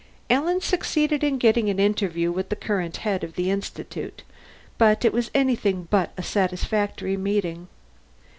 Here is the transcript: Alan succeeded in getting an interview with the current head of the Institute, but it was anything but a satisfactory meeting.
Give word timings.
Alan 0.31 0.59
succeeded 0.59 1.23
in 1.23 1.37
getting 1.37 1.69
an 1.69 1.77
interview 1.79 2.31
with 2.31 2.49
the 2.49 2.55
current 2.55 2.97
head 3.05 3.23
of 3.23 3.35
the 3.35 3.51
Institute, 3.51 4.23
but 4.79 5.05
it 5.05 5.13
was 5.13 5.29
anything 5.35 5.87
but 5.91 6.09
a 6.17 6.23
satisfactory 6.23 7.17
meeting. 7.17 7.67